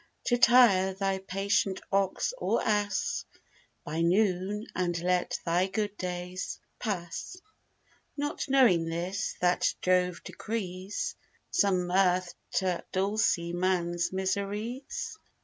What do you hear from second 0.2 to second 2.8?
To tire thy patient ox or